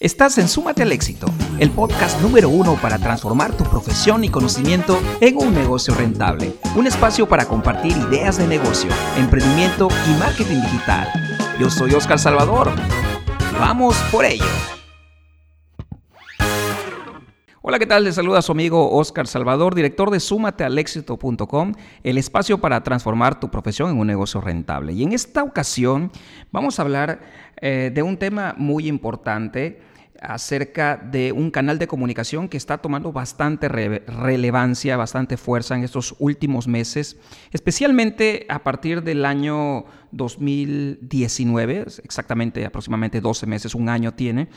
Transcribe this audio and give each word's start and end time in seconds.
Estás 0.00 0.38
en 0.38 0.46
Súmate 0.46 0.84
al 0.84 0.92
Éxito, 0.92 1.26
el 1.58 1.72
podcast 1.72 2.22
número 2.22 2.48
uno 2.48 2.78
para 2.80 3.00
transformar 3.00 3.56
tu 3.56 3.64
profesión 3.64 4.22
y 4.22 4.28
conocimiento 4.28 4.96
en 5.20 5.36
un 5.36 5.52
negocio 5.52 5.92
rentable. 5.92 6.54
Un 6.76 6.86
espacio 6.86 7.28
para 7.28 7.46
compartir 7.46 7.96
ideas 8.08 8.38
de 8.38 8.46
negocio, 8.46 8.92
emprendimiento 9.16 9.88
y 10.06 10.16
marketing 10.20 10.60
digital. 10.60 11.08
Yo 11.58 11.68
soy 11.68 11.94
Oscar 11.94 12.20
Salvador. 12.20 12.70
Vamos 13.58 13.96
por 14.12 14.24
ello. 14.24 14.44
Hola, 17.60 17.80
¿qué 17.80 17.86
tal? 17.86 18.04
Les 18.04 18.14
saluda 18.14 18.40
su 18.40 18.52
amigo 18.52 18.92
Oscar 18.92 19.26
Salvador, 19.26 19.74
director 19.74 20.10
de 20.10 20.20
súmatealexito.com, 20.20 21.72
el 22.04 22.18
espacio 22.18 22.58
para 22.58 22.84
transformar 22.84 23.40
tu 23.40 23.50
profesión 23.50 23.90
en 23.90 23.98
un 23.98 24.06
negocio 24.06 24.40
rentable. 24.40 24.92
Y 24.92 25.02
en 25.02 25.12
esta 25.12 25.42
ocasión 25.42 26.12
vamos 26.52 26.78
a 26.78 26.82
hablar 26.82 27.20
eh, 27.60 27.90
de 27.92 28.02
un 28.04 28.16
tema 28.16 28.54
muy 28.56 28.86
importante 28.86 29.87
acerca 30.20 30.96
de 30.96 31.32
un 31.32 31.50
canal 31.50 31.78
de 31.78 31.86
comunicación 31.86 32.48
que 32.48 32.56
está 32.56 32.78
tomando 32.78 33.12
bastante 33.12 33.68
relevancia, 33.68 34.96
bastante 34.96 35.36
fuerza 35.36 35.76
en 35.76 35.84
estos 35.84 36.14
últimos 36.18 36.66
meses, 36.66 37.16
especialmente 37.52 38.46
a 38.48 38.62
partir 38.62 39.02
del 39.02 39.24
año 39.24 39.84
2019, 40.12 41.86
exactamente 42.02 42.64
aproximadamente 42.64 43.20
12 43.20 43.46
meses, 43.46 43.74
un 43.74 43.88
año 43.88 44.14
tiene. 44.14 44.48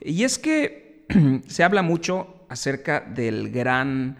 Y 0.00 0.24
es 0.24 0.38
que 0.38 1.06
se 1.46 1.64
habla 1.64 1.82
mucho 1.82 2.46
acerca 2.48 3.00
del 3.00 3.50
gran 3.50 4.16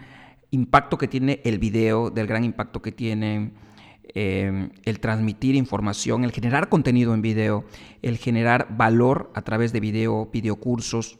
impacto 0.51 0.97
que 0.97 1.07
tiene 1.07 1.41
el 1.43 1.59
video, 1.59 2.09
del 2.09 2.27
gran 2.27 2.43
impacto 2.43 2.81
que 2.81 2.91
tiene 2.91 3.51
Em, 4.13 4.69
el 4.83 4.99
transmitir 4.99 5.55
información, 5.55 6.23
el 6.23 6.31
generar 6.31 6.69
contenido 6.69 7.13
en 7.13 7.21
video, 7.21 7.65
el 8.01 8.17
generar 8.17 8.67
valor 8.77 9.31
a 9.33 9.41
través 9.41 9.73
de 9.73 9.79
video, 9.79 10.29
videocursos, 10.31 11.17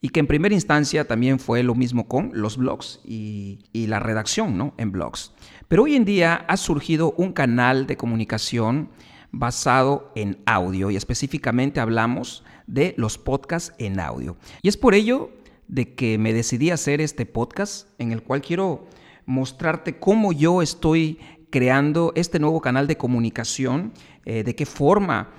y 0.00 0.10
que 0.10 0.20
en 0.20 0.26
primera 0.26 0.54
instancia 0.54 1.06
también 1.06 1.38
fue 1.38 1.62
lo 1.62 1.74
mismo 1.74 2.08
con 2.08 2.30
los 2.34 2.56
blogs 2.56 3.00
y, 3.04 3.60
la 3.72 4.00
redacción 4.00 4.58
¿no? 4.58 4.74
en 4.76 4.92
blogs. 4.92 5.32
Pero 5.68 5.84
hoy 5.84 5.96
en 5.96 6.04
día 6.04 6.44
ha 6.48 6.56
surgido 6.56 7.14
un 7.16 7.32
canal 7.32 7.86
de 7.86 7.96
comunicación 7.96 8.90
basado 9.30 10.12
en 10.14 10.38
audio 10.44 10.90
y 10.90 10.96
específicamente 10.96 11.80
hablamos 11.80 12.44
de 12.66 12.94
los 12.98 13.16
podcasts 13.16 13.72
en 13.78 13.98
audio. 13.98 14.36
Y 14.60 14.68
es 14.68 14.76
por 14.76 14.94
ello 14.94 15.30
de 15.68 15.94
que 15.94 16.18
me 16.18 16.32
decidí 16.32 16.70
hacer 16.70 17.00
este 17.00 17.24
podcast 17.24 17.88
en 17.98 18.12
el 18.12 18.22
cual 18.22 18.42
quiero 18.42 18.86
mostrarte 19.24 19.98
cómo 19.98 20.32
yo 20.32 20.62
estoy 20.62 21.18
creando 21.52 22.12
este 22.16 22.40
nuevo 22.40 22.60
canal 22.60 22.88
de 22.88 22.96
comunicación, 22.96 23.92
eh, 24.24 24.42
de 24.42 24.56
qué 24.56 24.66
forma 24.66 25.30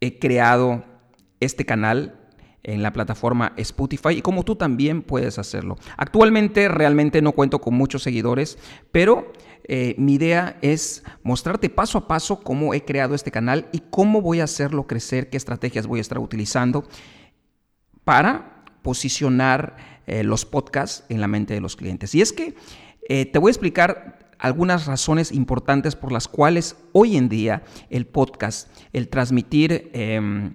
he 0.00 0.18
creado 0.18 0.84
este 1.40 1.66
canal 1.66 2.20
en 2.62 2.82
la 2.82 2.92
plataforma 2.92 3.52
Spotify 3.56 4.10
y 4.10 4.22
cómo 4.22 4.44
tú 4.44 4.54
también 4.54 5.02
puedes 5.02 5.38
hacerlo. 5.38 5.76
Actualmente 5.96 6.68
realmente 6.68 7.20
no 7.20 7.32
cuento 7.32 7.60
con 7.60 7.74
muchos 7.74 8.04
seguidores, 8.04 8.58
pero 8.92 9.32
eh, 9.64 9.96
mi 9.98 10.14
idea 10.14 10.56
es 10.62 11.02
mostrarte 11.24 11.68
paso 11.68 11.98
a 11.98 12.08
paso 12.08 12.40
cómo 12.40 12.72
he 12.72 12.84
creado 12.84 13.16
este 13.16 13.32
canal 13.32 13.68
y 13.72 13.82
cómo 13.90 14.22
voy 14.22 14.40
a 14.40 14.44
hacerlo 14.44 14.86
crecer, 14.86 15.30
qué 15.30 15.36
estrategias 15.36 15.88
voy 15.88 15.98
a 15.98 16.02
estar 16.02 16.20
utilizando 16.20 16.84
para 18.04 18.64
posicionar 18.82 19.76
eh, 20.06 20.22
los 20.22 20.44
podcasts 20.44 21.04
en 21.08 21.20
la 21.20 21.26
mente 21.26 21.54
de 21.54 21.60
los 21.60 21.74
clientes. 21.74 22.14
Y 22.14 22.22
es 22.22 22.32
que 22.32 22.54
te 23.08 23.38
voy 23.38 23.50
a 23.50 23.52
explicar 23.52 24.25
algunas 24.38 24.86
razones 24.86 25.32
importantes 25.32 25.96
por 25.96 26.12
las 26.12 26.28
cuales 26.28 26.76
hoy 26.92 27.16
en 27.16 27.28
día 27.28 27.62
el 27.90 28.06
podcast, 28.06 28.70
el 28.92 29.08
transmitir 29.08 29.90
em, 29.92 30.54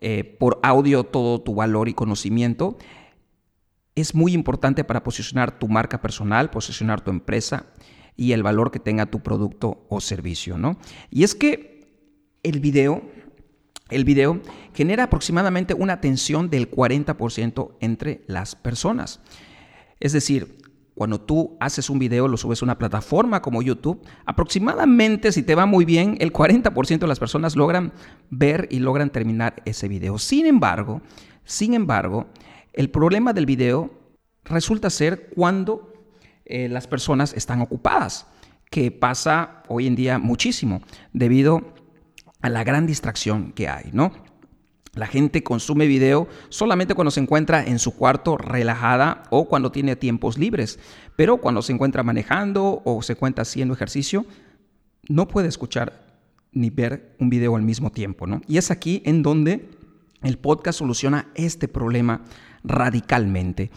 eh, 0.00 0.24
por 0.24 0.58
audio 0.62 1.04
todo 1.04 1.40
tu 1.40 1.54
valor 1.54 1.88
y 1.88 1.94
conocimiento, 1.94 2.76
es 3.94 4.14
muy 4.14 4.32
importante 4.32 4.84
para 4.84 5.02
posicionar 5.02 5.58
tu 5.58 5.68
marca 5.68 6.00
personal, 6.00 6.50
posicionar 6.50 7.02
tu 7.02 7.10
empresa 7.10 7.66
y 8.16 8.32
el 8.32 8.42
valor 8.42 8.70
que 8.70 8.78
tenga 8.78 9.06
tu 9.06 9.22
producto 9.22 9.86
o 9.88 10.00
servicio, 10.00 10.58
¿no? 10.58 10.78
Y 11.10 11.24
es 11.24 11.34
que 11.34 11.72
el 12.42 12.60
video, 12.60 13.02
el 13.90 14.04
video 14.04 14.40
genera 14.74 15.04
aproximadamente 15.04 15.74
una 15.74 15.94
atención 15.94 16.50
del 16.50 16.70
40% 16.70 17.76
entre 17.80 18.24
las 18.26 18.56
personas. 18.56 19.20
Es 20.00 20.12
decir, 20.12 20.58
cuando 20.94 21.20
tú 21.20 21.56
haces 21.58 21.88
un 21.88 21.98
video, 21.98 22.28
lo 22.28 22.36
subes 22.36 22.60
a 22.62 22.66
una 22.66 22.78
plataforma 22.78 23.40
como 23.40 23.62
YouTube, 23.62 24.02
aproximadamente, 24.26 25.32
si 25.32 25.42
te 25.42 25.54
va 25.54 25.64
muy 25.64 25.84
bien, 25.84 26.16
el 26.20 26.32
40% 26.32 26.98
de 26.98 27.06
las 27.06 27.18
personas 27.18 27.56
logran 27.56 27.92
ver 28.30 28.68
y 28.70 28.78
logran 28.78 29.10
terminar 29.10 29.62
ese 29.64 29.88
video. 29.88 30.18
Sin 30.18 30.46
embargo, 30.46 31.00
sin 31.44 31.74
embargo, 31.74 32.26
el 32.72 32.90
problema 32.90 33.32
del 33.32 33.46
video 33.46 33.90
resulta 34.44 34.90
ser 34.90 35.30
cuando 35.34 35.92
eh, 36.44 36.68
las 36.68 36.86
personas 36.86 37.32
están 37.34 37.60
ocupadas, 37.60 38.26
que 38.70 38.90
pasa 38.90 39.62
hoy 39.68 39.86
en 39.86 39.94
día 39.94 40.18
muchísimo 40.18 40.82
debido 41.12 41.74
a 42.40 42.48
la 42.48 42.64
gran 42.64 42.86
distracción 42.86 43.52
que 43.52 43.68
hay, 43.68 43.90
¿no? 43.92 44.12
La 44.94 45.06
gente 45.06 45.42
consume 45.42 45.86
video 45.86 46.28
solamente 46.50 46.94
cuando 46.94 47.10
se 47.10 47.20
encuentra 47.20 47.64
en 47.64 47.78
su 47.78 47.96
cuarto 47.96 48.36
relajada 48.36 49.22
o 49.30 49.48
cuando 49.48 49.72
tiene 49.72 49.96
tiempos 49.96 50.36
libres, 50.36 50.78
pero 51.16 51.38
cuando 51.38 51.62
se 51.62 51.72
encuentra 51.72 52.02
manejando 52.02 52.82
o 52.84 53.00
se 53.00 53.14
encuentra 53.14 53.42
haciendo 53.42 53.72
ejercicio, 53.72 54.26
no 55.08 55.28
puede 55.28 55.48
escuchar 55.48 56.04
ni 56.52 56.68
ver 56.68 57.16
un 57.18 57.30
video 57.30 57.56
al 57.56 57.62
mismo 57.62 57.90
tiempo, 57.90 58.26
¿no? 58.26 58.42
Y 58.46 58.58
es 58.58 58.70
aquí 58.70 59.02
en 59.06 59.22
donde 59.22 59.70
el 60.22 60.36
podcast 60.36 60.80
soluciona 60.80 61.28
este 61.34 61.68
problema 61.68 62.22
radicalmente. 62.62 63.70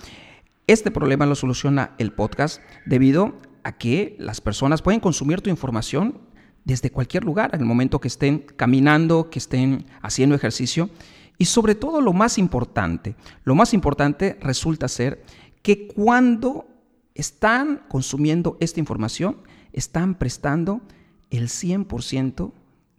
Este 0.67 0.91
problema 0.91 1.25
lo 1.25 1.35
soluciona 1.35 1.91
el 1.97 2.11
podcast 2.11 2.61
debido 2.85 3.39
a 3.63 3.77
que 3.77 4.17
las 4.19 4.41
personas 4.41 4.81
pueden 4.81 4.99
consumir 4.99 5.39
tu 5.39 5.49
información 5.49 6.19
desde 6.65 6.89
cualquier 6.89 7.23
lugar, 7.23 7.51
en 7.53 7.61
el 7.61 7.65
momento 7.65 8.01
que 8.01 8.07
estén 8.07 8.39
caminando, 8.39 9.29
que 9.29 9.39
estén 9.39 9.85
haciendo 10.01 10.35
ejercicio. 10.35 10.89
Y 11.37 11.45
sobre 11.45 11.75
todo 11.75 12.01
lo 12.01 12.11
más 12.11 12.37
importante, 12.37 13.15
lo 13.43 13.55
más 13.55 13.73
importante 13.73 14.37
resulta 14.41 14.87
ser 14.87 15.23
que 15.61 15.87
cuando 15.87 16.67
están 17.13 17.83
consumiendo 17.87 18.57
esta 18.59 18.79
información, 18.79 19.37
están 19.73 20.15
prestando 20.15 20.81
el 21.29 21.47
100% 21.47 22.51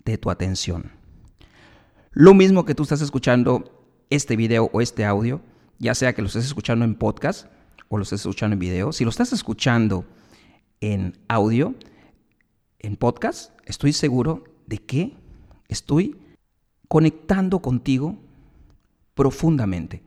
de 0.04 0.18
tu 0.18 0.30
atención. 0.30 0.92
Lo 2.12 2.34
mismo 2.34 2.64
que 2.64 2.74
tú 2.74 2.84
estás 2.84 3.00
escuchando 3.02 3.84
este 4.10 4.36
video 4.36 4.70
o 4.72 4.80
este 4.80 5.04
audio, 5.04 5.40
ya 5.78 5.94
sea 5.94 6.14
que 6.14 6.22
lo 6.22 6.28
estés 6.28 6.46
escuchando 6.46 6.84
en 6.84 6.94
podcast 6.94 7.46
o 7.88 7.98
lo 7.98 8.04
estés 8.04 8.20
escuchando 8.20 8.54
en 8.54 8.60
video, 8.60 8.92
si 8.92 9.04
lo 9.04 9.10
estás 9.10 9.32
escuchando 9.32 10.04
en 10.80 11.18
audio, 11.28 11.74
en 12.78 12.96
podcast, 12.96 13.52
estoy 13.64 13.92
seguro 13.92 14.44
de 14.66 14.78
que 14.78 15.16
estoy 15.68 16.16
conectando 16.88 17.60
contigo 17.60 18.18
profundamente. 19.14 20.02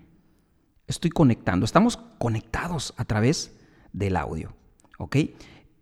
Estoy 0.87 1.11
conectando, 1.11 1.65
estamos 1.65 1.97
conectados 2.17 2.93
a 2.97 3.05
través 3.05 3.55
del 3.93 4.15
audio, 4.17 4.53
¿ok? 4.97 5.17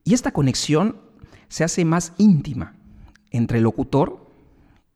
Y 0.03 0.14
esta 0.14 0.31
conexión 0.31 1.00
se 1.47 1.64
hace 1.64 1.86
más 1.86 2.14
íntima 2.18 2.76
entre 3.31 3.59
el 3.59 3.64
locutor 3.64 4.28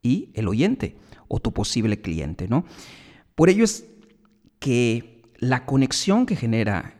y 0.01 0.31
el 0.34 0.47
oyente 0.47 0.97
o 1.28 1.40
tu 1.40 1.53
posible 1.53 2.01
cliente, 2.01 2.47
¿no? 2.47 2.66
Por 3.35 3.50
ello 3.50 3.63
es 3.63 3.85
que 4.59 5.24
la 5.38 5.66
conexión 5.66 6.25
que 6.25 6.35
genera 6.35 6.96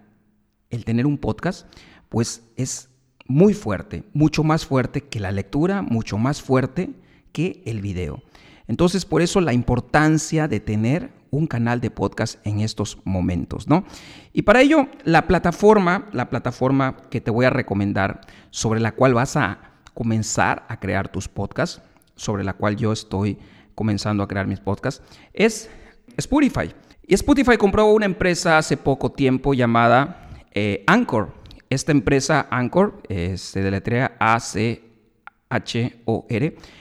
el 0.70 0.86
tener 0.86 1.06
un 1.06 1.18
podcast, 1.18 1.68
pues 2.10 2.44
es 2.56 2.91
muy 3.32 3.54
fuerte, 3.54 4.04
mucho 4.14 4.44
más 4.44 4.66
fuerte 4.66 5.02
que 5.02 5.20
la 5.20 5.32
lectura, 5.32 5.82
mucho 5.82 6.18
más 6.18 6.42
fuerte 6.42 6.90
que 7.32 7.64
el 7.66 7.82
video. 7.82 8.22
Entonces, 8.68 9.06
por 9.06 9.22
eso 9.22 9.40
la 9.42 9.54
importancia 9.54 10.48
de 10.48 10.60
tener 10.60 11.12
un 11.30 11.48
canal 11.48 11.80
de 11.80 11.90
podcast 11.90 12.46
en 12.46 12.60
estos 12.60 12.98
momentos, 13.06 13.68
¿no? 13.68 13.86
Y 14.34 14.42
para 14.42 14.62
ello, 14.62 14.88
la 15.06 15.28
plataforma, 15.28 16.10
la 16.12 16.30
plataforma 16.30 16.98
que 17.10 17.22
te 17.22 17.32
voy 17.32 17.46
a 17.46 17.50
recomendar, 17.50 18.22
sobre 18.50 18.82
la 18.82 18.92
cual 18.92 19.14
vas 19.14 19.38
a 19.38 19.60
comenzar 19.94 20.66
a 20.68 20.80
crear 20.80 21.10
tus 21.10 21.30
podcasts, 21.30 21.82
sobre 22.16 22.44
la 22.44 22.54
cual 22.54 22.76
yo 22.76 22.92
estoy 22.92 23.38
comenzando 23.76 24.24
a 24.24 24.28
crear 24.28 24.46
mis 24.46 24.60
podcasts, 24.60 25.02
es 25.34 25.70
Spotify. 26.18 26.74
Y 27.08 27.14
Spotify 27.14 27.56
compró 27.58 27.86
una 27.86 28.06
empresa 28.06 28.58
hace 28.58 28.76
poco 28.76 29.12
tiempo 29.14 29.54
llamada 29.54 30.30
eh, 30.52 30.84
Anchor. 30.86 31.41
Esta 31.72 31.92
empresa 31.94 32.48
Anchor 32.52 33.02
eh, 33.08 33.38
se 33.38 33.62
deletrea 33.62 34.18
A-C-H-O-R. 34.20 34.88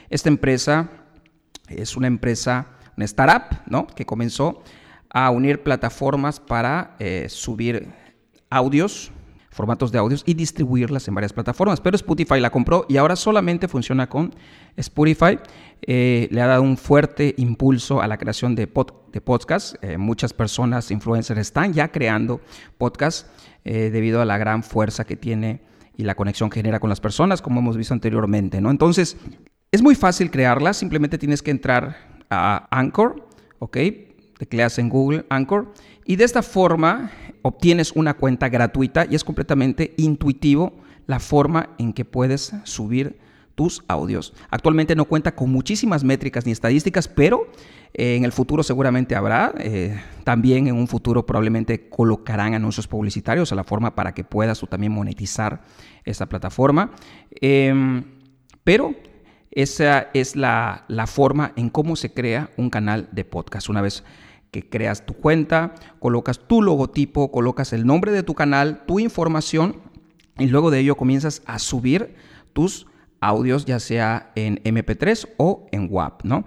Esta 0.08 0.28
empresa 0.28 0.90
es 1.68 1.96
una 1.96 2.08
empresa, 2.08 2.66
una 2.96 3.04
startup, 3.04 3.60
¿no? 3.66 3.86
Que 3.86 4.04
comenzó 4.04 4.64
a 5.08 5.30
unir 5.30 5.62
plataformas 5.62 6.40
para 6.40 6.96
eh, 6.98 7.28
subir 7.28 7.86
audios, 8.50 9.12
formatos 9.50 9.90
de 9.92 9.98
audios 9.98 10.22
y 10.26 10.34
distribuirlas 10.34 11.06
en 11.08 11.14
varias 11.14 11.32
plataformas. 11.32 11.80
Pero 11.80 11.96
Spotify 11.96 12.40
la 12.40 12.50
compró 12.50 12.86
y 12.88 12.96
ahora 12.96 13.16
solamente 13.16 13.68
funciona 13.68 14.08
con 14.08 14.34
Spotify. 14.76 15.38
Eh, 15.82 16.28
le 16.30 16.40
ha 16.40 16.46
dado 16.46 16.62
un 16.62 16.76
fuerte 16.76 17.34
impulso 17.36 18.00
a 18.00 18.06
la 18.06 18.16
creación 18.16 18.54
de, 18.54 18.68
de 19.12 19.20
podcasts. 19.20 19.76
Eh, 19.82 19.98
muchas 19.98 20.32
personas, 20.32 20.90
influencers, 20.90 21.40
están 21.40 21.72
ya 21.72 21.88
creando 21.88 22.40
podcasts 22.78 23.28
eh, 23.64 23.90
debido 23.90 24.22
a 24.22 24.24
la 24.24 24.38
gran 24.38 24.62
fuerza 24.62 25.04
que 25.04 25.16
tiene 25.16 25.62
y 25.96 26.04
la 26.04 26.14
conexión 26.14 26.48
que 26.48 26.60
genera 26.60 26.80
con 26.80 26.88
las 26.88 27.00
personas, 27.00 27.42
como 27.42 27.60
hemos 27.60 27.76
visto 27.76 27.92
anteriormente. 27.92 28.60
¿no? 28.60 28.70
Entonces, 28.70 29.16
es 29.72 29.82
muy 29.82 29.94
fácil 29.94 30.30
crearlas. 30.30 30.76
Simplemente 30.76 31.18
tienes 31.18 31.42
que 31.42 31.50
entrar 31.50 31.96
a 32.30 32.68
Anchor, 32.70 33.28
¿ok? 33.58 33.76
Tecleas 34.38 34.78
en 34.78 34.88
Google 34.88 35.26
Anchor 35.28 35.72
y 36.06 36.16
de 36.16 36.24
esta 36.24 36.42
forma 36.42 37.10
obtienes 37.42 37.92
una 37.92 38.14
cuenta 38.14 38.48
gratuita 38.48 39.06
y 39.08 39.14
es 39.14 39.24
completamente 39.24 39.94
intuitivo 39.96 40.74
la 41.06 41.20
forma 41.20 41.70
en 41.78 41.92
que 41.92 42.04
puedes 42.04 42.52
subir 42.64 43.18
tus 43.54 43.82
audios. 43.88 44.32
Actualmente 44.48 44.94
no 44.94 45.04
cuenta 45.04 45.34
con 45.34 45.50
muchísimas 45.50 46.04
métricas 46.04 46.46
ni 46.46 46.52
estadísticas, 46.52 47.08
pero 47.08 47.46
eh, 47.92 48.16
en 48.16 48.24
el 48.24 48.32
futuro 48.32 48.62
seguramente 48.62 49.16
habrá. 49.16 49.52
Eh, 49.58 50.00
también 50.24 50.66
en 50.66 50.76
un 50.76 50.88
futuro 50.88 51.26
probablemente 51.26 51.88
colocarán 51.88 52.54
anuncios 52.54 52.86
publicitarios 52.86 53.52
a 53.52 53.54
la 53.54 53.64
forma 53.64 53.94
para 53.94 54.14
que 54.14 54.24
puedas 54.24 54.60
tú 54.60 54.66
también 54.66 54.92
monetizar 54.92 55.62
esa 56.04 56.26
plataforma. 56.26 56.92
Em, 57.32 58.04
pero 58.64 58.94
esa 59.50 60.08
es 60.14 60.36
la, 60.36 60.84
la 60.88 61.06
forma 61.06 61.52
en 61.56 61.70
cómo 61.70 61.96
se 61.96 62.12
crea 62.12 62.50
un 62.56 62.70
canal 62.70 63.08
de 63.12 63.24
podcast. 63.24 63.68
Una 63.68 63.82
vez 63.82 64.04
que 64.50 64.68
creas 64.68 65.06
tu 65.06 65.14
cuenta, 65.14 65.74
colocas 65.98 66.40
tu 66.46 66.62
logotipo, 66.62 67.30
colocas 67.30 67.72
el 67.72 67.86
nombre 67.86 68.12
de 68.12 68.22
tu 68.22 68.34
canal, 68.34 68.84
tu 68.86 68.98
información 68.98 69.76
y 70.38 70.46
luego 70.46 70.70
de 70.70 70.80
ello 70.80 70.96
comienzas 70.96 71.42
a 71.46 71.58
subir 71.58 72.14
tus 72.52 72.86
audios 73.20 73.64
ya 73.64 73.78
sea 73.78 74.32
en 74.34 74.62
MP3 74.64 75.28
o 75.36 75.66
en 75.72 75.88
WAP, 75.90 76.24
¿no? 76.24 76.44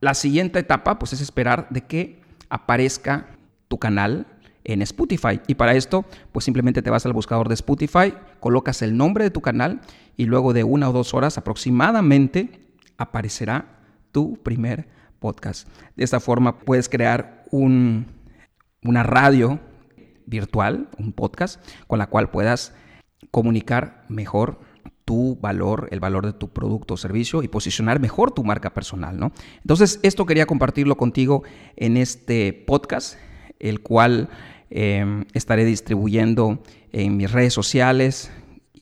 La 0.00 0.14
siguiente 0.14 0.58
etapa 0.58 0.98
pues 0.98 1.12
es 1.12 1.20
esperar 1.20 1.68
de 1.70 1.82
que 1.82 2.20
aparezca 2.50 3.26
tu 3.68 3.78
canal 3.78 4.26
en 4.64 4.82
Spotify 4.82 5.40
y 5.46 5.54
para 5.54 5.74
esto 5.74 6.04
pues 6.32 6.44
simplemente 6.44 6.82
te 6.82 6.90
vas 6.90 7.06
al 7.06 7.12
buscador 7.12 7.48
de 7.48 7.54
Spotify, 7.54 8.14
colocas 8.40 8.82
el 8.82 8.96
nombre 8.96 9.24
de 9.24 9.30
tu 9.30 9.40
canal 9.40 9.80
y 10.16 10.26
luego 10.26 10.52
de 10.52 10.64
una 10.64 10.90
o 10.90 10.92
dos 10.92 11.14
horas 11.14 11.38
aproximadamente 11.38 12.60
aparecerá 12.96 13.78
tu 14.12 14.36
primer 14.42 14.88
podcast. 15.18 15.68
De 15.96 16.04
esta 16.04 16.20
forma 16.20 16.58
puedes 16.58 16.88
crear 16.88 17.44
un, 17.50 18.06
una 18.82 19.02
radio 19.02 19.60
virtual, 20.26 20.88
un 20.98 21.12
podcast, 21.12 21.62
con 21.86 21.98
la 21.98 22.06
cual 22.06 22.30
puedas 22.30 22.74
comunicar 23.30 24.04
mejor 24.08 24.60
tu 25.04 25.38
valor, 25.40 25.88
el 25.90 26.00
valor 26.00 26.26
de 26.26 26.34
tu 26.34 26.50
producto 26.50 26.94
o 26.94 26.96
servicio 26.98 27.42
y 27.42 27.48
posicionar 27.48 27.98
mejor 27.98 28.30
tu 28.30 28.44
marca 28.44 28.74
personal, 28.74 29.18
¿no? 29.18 29.32
Entonces, 29.62 30.00
esto 30.02 30.26
quería 30.26 30.44
compartirlo 30.44 30.98
contigo 30.98 31.44
en 31.76 31.96
este 31.96 32.52
podcast, 32.52 33.16
el 33.58 33.80
cual 33.80 34.28
em, 34.68 35.24
estaré 35.32 35.64
distribuyendo 35.64 36.62
en 36.92 37.16
mis 37.16 37.32
redes 37.32 37.54
sociales, 37.54 38.30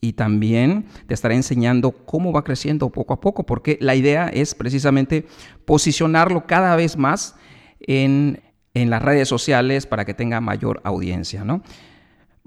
y 0.07 0.13
también 0.13 0.87
te 1.09 1.15
estaré 1.15 1.35
enseñando 1.35 1.91
cómo 1.91 2.33
va 2.33 2.45
creciendo 2.45 2.91
poco 2.91 3.13
a 3.13 3.21
poco, 3.21 3.45
porque 3.45 3.77
la 3.81 3.97
idea 3.97 4.29
es 4.29 4.55
precisamente 4.55 5.27
posicionarlo 5.65 6.47
cada 6.47 6.77
vez 6.77 6.97
más 6.97 7.35
en, 7.81 8.41
las 8.73 9.03
redes 9.03 9.27
sociales 9.27 9.87
para 9.87 10.05
que 10.05 10.15
tenga 10.15 10.41
mayor 10.41 10.81
audiencia. 10.85 11.45
¿no? 11.45 11.63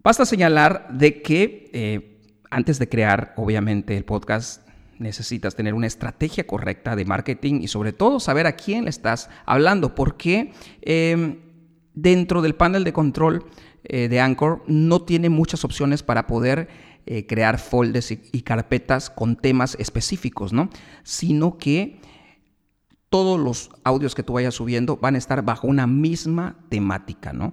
Basta 0.04 0.26
señalar 0.26 0.88
de 0.92 1.22
que 1.22 1.70
eh, 1.74 2.22
antes 2.50 2.80
de 2.80 2.88
crear, 2.88 3.34
obviamente, 3.36 3.98
el 3.98 4.06
podcast, 4.06 4.66
necesitas 5.00 5.56
tener 5.56 5.74
una 5.74 5.88
estrategia 5.88 6.46
correcta 6.46 6.96
de 6.96 7.04
marketing 7.04 7.62
y 7.62 7.68
sobre 7.68 7.94
todo 7.94 8.20
saber 8.20 8.46
a 8.46 8.54
quién 8.54 8.84
le 8.84 8.90
estás 8.90 9.30
hablando, 9.46 9.96
porque 9.96 10.54
em, 10.82 11.40
dentro 11.94 12.42
del 12.42 12.56
panel 12.56 12.84
de 12.84 12.94
control 12.94 13.46
eh, 13.84 14.08
de 14.08 14.20
Anchor 14.20 14.64
no 14.68 15.02
tiene 15.02 15.30
muchas 15.30 15.64
opciones 15.64 16.04
para 16.04 16.28
poder 16.28 16.68
eh, 17.12 17.26
crear 17.26 17.58
folders 17.58 18.12
y, 18.12 18.42
carpetas 18.44 19.10
con 19.10 19.36
temas 19.36 19.76
específicos, 19.80 20.54
¿no? 20.54 20.70
Sino 21.02 21.58
que 21.58 22.00
todos 23.10 23.40
los 23.40 23.72
audios 23.84 24.14
que 24.14 24.22
tú 24.22 24.34
vayas 24.34 24.54
subiendo 24.54 24.96
van 24.96 25.16
a 25.16 25.18
estar 25.18 25.44
bajo 25.44 25.66
una 25.66 25.88
misma 25.88 26.60
temática, 26.70 27.34
¿no? 27.34 27.52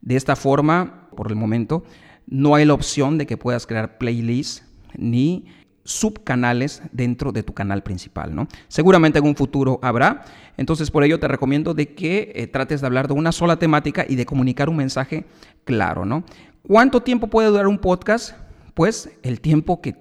De 0.00 0.16
esta 0.16 0.34
forma, 0.34 1.08
por 1.14 1.28
el 1.28 1.36
momento, 1.36 1.84
no 2.26 2.56
hay 2.56 2.64
la 2.64 2.74
opción 2.74 3.16
de 3.16 3.26
que 3.26 3.36
puedas 3.36 3.64
crear 3.68 3.96
playlists 3.96 4.64
ni 4.96 5.46
subcanales 5.84 6.82
dentro 6.90 7.30
de 7.30 7.44
tu 7.44 7.54
canal 7.54 7.84
principal, 7.84 8.34
¿no? 8.34 8.48
Seguramente 8.66 9.20
en 9.20 9.26
un 9.26 9.36
futuro 9.36 9.78
habrá, 9.82 10.24
entonces 10.56 10.90
por 10.90 11.04
ello 11.04 11.20
te 11.20 11.28
recomiendo 11.28 11.74
de 11.74 11.94
que 11.94 12.32
eh, 12.34 12.48
trates 12.48 12.80
de 12.80 12.88
hablar 12.88 13.06
de 13.06 13.14
una 13.14 13.30
sola 13.30 13.56
temática 13.60 14.04
y 14.08 14.16
de 14.16 14.26
comunicar 14.26 14.68
un 14.68 14.78
mensaje 14.78 15.26
claro, 15.62 16.04
¿no? 16.04 16.24
¿Cuánto 16.66 17.02
tiempo 17.02 17.28
puede 17.28 17.46
durar 17.46 17.68
un 17.68 17.78
podcast? 17.78 18.34
Pues 18.76 19.08
el 19.22 19.40
tiempo 19.40 19.80
que 19.80 19.96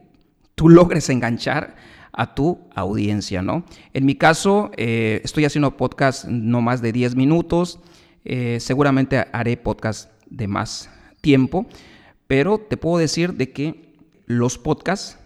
tú 0.54 0.68
logres 0.68 1.08
enganchar 1.10 1.78
a 2.12 2.36
tu 2.36 2.60
audiencia, 2.76 3.42
¿no? 3.42 3.64
En 3.94 4.06
mi 4.06 4.16
caso, 4.16 4.70
eh, 4.76 5.22
estoy 5.24 5.46
haciendo 5.46 5.78
podcast 5.78 6.26
no 6.26 6.60
más 6.60 6.82
de 6.82 6.92
10 6.92 7.16
minutos, 7.16 7.80
eh, 8.26 8.58
seguramente 8.60 9.28
haré 9.32 9.56
podcast 9.56 10.12
de 10.30 10.50
más 10.50 10.90
tiempo, 11.22 11.68
pero 12.28 12.58
te 12.58 12.76
puedo 12.76 12.98
decir 12.98 13.36
de 13.36 13.54
que 13.54 13.96
los 14.26 14.58
podcasts 14.58 15.20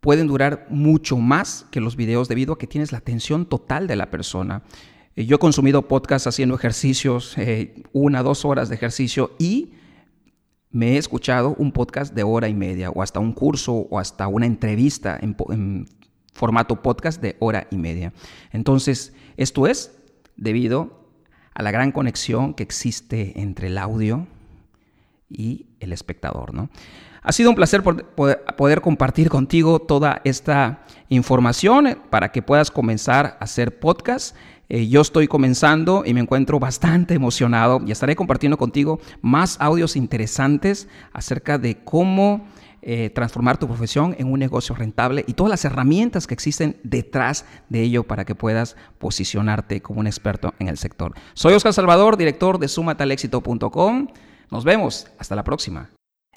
pueden 0.00 0.26
durar 0.26 0.66
mucho 0.70 1.18
más 1.18 1.66
que 1.70 1.82
los 1.82 1.96
videos 1.96 2.28
debido 2.28 2.54
a 2.54 2.58
que 2.58 2.66
tienes 2.66 2.90
la 2.90 2.98
atención 2.98 3.44
total 3.44 3.86
de 3.86 3.96
la 3.96 4.10
persona. 4.10 4.62
Eh, 5.14 5.26
yo 5.26 5.36
he 5.36 5.38
consumido 5.38 5.88
podcasts 5.88 6.26
haciendo 6.26 6.54
ejercicios, 6.54 7.36
una, 7.92 8.22
dos 8.22 8.46
horas 8.46 8.70
de 8.70 8.76
ejercicio 8.76 9.32
y 9.38 9.72
me 10.74 10.94
he 10.94 10.96
escuchado 10.98 11.54
un 11.56 11.70
podcast 11.70 12.12
de 12.14 12.24
hora 12.24 12.48
y 12.48 12.54
media 12.54 12.90
o 12.90 13.00
hasta 13.00 13.20
un 13.20 13.32
curso 13.32 13.72
o 13.72 14.00
hasta 14.00 14.26
una 14.26 14.44
entrevista 14.44 15.16
en, 15.22 15.86
formato 16.32 16.82
podcast 16.82 17.22
de 17.22 17.36
hora 17.38 17.68
y 17.70 17.76
media. 17.76 18.12
Entonces, 18.50 19.14
esto 19.36 19.68
es 19.68 19.96
debido 20.36 21.08
a 21.54 21.62
la 21.62 21.70
gran 21.70 21.92
conexión 21.92 22.54
que 22.54 22.64
existe 22.64 23.40
entre 23.40 23.68
el 23.68 23.78
audio 23.78 24.26
y 25.30 25.66
el 25.78 25.92
espectador. 25.92 26.52
¿no? 26.52 26.70
Ha 27.22 27.30
sido 27.30 27.50
un 27.50 27.56
placer 27.56 27.84
poder 27.84 28.80
compartir 28.80 29.30
contigo 29.30 29.78
toda 29.78 30.22
esta 30.24 30.82
información 31.08 32.00
para 32.10 32.32
que 32.32 32.42
puedas 32.42 32.72
comenzar 32.72 33.26
a 33.26 33.44
hacer 33.44 33.78
podcast 33.78 34.34
eh, 34.68 34.88
yo 34.88 35.00
estoy 35.00 35.28
comenzando 35.28 36.04
y 36.06 36.14
me 36.14 36.20
encuentro 36.20 36.58
bastante 36.58 37.14
emocionado 37.14 37.80
y 37.86 37.92
estaré 37.92 38.16
compartiendo 38.16 38.56
contigo 38.56 39.00
más 39.20 39.56
audios 39.60 39.96
interesantes 39.96 40.88
acerca 41.12 41.58
de 41.58 41.82
cómo 41.84 42.46
eh, 42.86 43.08
transformar 43.08 43.56
tu 43.56 43.66
profesión 43.66 44.14
en 44.18 44.30
un 44.30 44.38
negocio 44.38 44.74
rentable 44.74 45.24
y 45.26 45.32
todas 45.32 45.50
las 45.50 45.64
herramientas 45.64 46.26
que 46.26 46.34
existen 46.34 46.76
detrás 46.82 47.46
de 47.70 47.80
ello 47.80 48.04
para 48.04 48.26
que 48.26 48.34
puedas 48.34 48.76
posicionarte 48.98 49.80
como 49.80 50.00
un 50.00 50.06
experto 50.06 50.52
en 50.58 50.68
el 50.68 50.76
sector. 50.76 51.14
Soy 51.32 51.54
Oscar 51.54 51.72
Salvador, 51.72 52.18
director 52.18 52.58
de 52.58 52.68
sumatalexito.com. 52.68 54.08
Nos 54.50 54.64
vemos. 54.64 55.06
Hasta 55.18 55.34
la 55.34 55.44
próxima. 55.44 55.90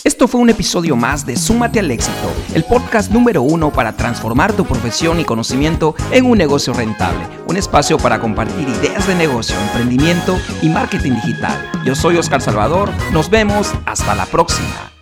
Esto 0.04 0.28
fue 0.28 0.40
un 0.42 0.50
episodio 0.50 0.96
más 0.96 1.26
de 1.26 1.36
Súmate 1.36 1.80
al 1.80 1.90
éxito, 1.90 2.32
el 2.54 2.64
podcast 2.64 3.12
número 3.12 3.42
uno 3.42 3.72
para 3.72 3.98
transformar 3.98 4.54
tu 4.54 4.64
profesión 4.64 5.20
y 5.20 5.26
conocimiento 5.26 5.96
en 6.12 6.26
un 6.26 6.38
negocio 6.38 6.72
rentable, 6.74 7.28
un 7.48 7.58
espacio 7.58 7.98
para 7.98 8.20
compartir 8.20 8.70
ideas 8.70 9.08
de 9.08 9.16
negocio, 9.16 9.56
emprendimiento 9.60 10.38
y 10.62 10.70
marketing 10.70 11.14
digital. 11.14 11.72
Yo 11.84 11.96
soy 11.96 12.18
Oscar 12.18 12.42
Salvador, 12.42 12.92
nos 13.12 13.30
vemos 13.30 13.74
hasta 13.86 14.14
la 14.14 14.28
próxima. 14.28 14.97